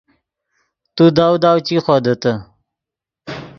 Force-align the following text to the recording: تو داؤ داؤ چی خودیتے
تو 0.95 1.03
داؤ 1.17 1.35
داؤ 1.43 1.57
چی 1.67 1.75
خودیتے 1.85 2.33